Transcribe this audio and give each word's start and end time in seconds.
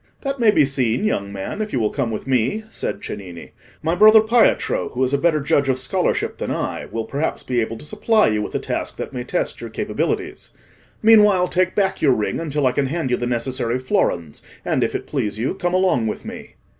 "That 0.21 0.39
may 0.39 0.49
be 0.49 0.65
seen, 0.65 1.03
young 1.05 1.31
man, 1.31 1.61
if 1.61 1.71
you 1.71 1.79
will 1.79 1.91
come 1.91 2.09
with 2.09 2.25
me," 2.25 2.63
said 2.71 3.03
Cennini. 3.03 3.51
"My 3.83 3.93
brother 3.93 4.19
Pietro, 4.21 4.89
who 4.89 5.03
is 5.03 5.13
a 5.13 5.17
better 5.19 5.39
judge 5.39 5.69
of 5.69 5.77
scholarship 5.77 6.39
than 6.39 6.49
I, 6.49 6.87
will 6.87 7.05
perhaps 7.05 7.43
be 7.43 7.61
able 7.61 7.77
to 7.77 7.85
supply 7.85 8.27
you 8.29 8.41
with 8.41 8.55
a 8.55 8.59
task 8.59 8.97
that 8.97 9.13
may 9.13 9.23
test 9.23 9.61
your 9.61 9.69
capabilities. 9.69 10.49
Meanwhile, 11.03 11.49
take 11.49 11.75
back 11.75 12.01
your 12.01 12.13
ring 12.15 12.39
until 12.39 12.65
I 12.65 12.71
can 12.71 12.87
hand 12.87 13.11
you 13.11 13.17
the 13.17 13.27
necessary 13.27 13.77
florins, 13.77 14.41
and, 14.65 14.83
if 14.83 14.95
it 14.95 15.05
please 15.05 15.37
you, 15.37 15.53
come 15.53 15.75
along 15.75 16.07
with 16.07 16.25
me." 16.25 16.55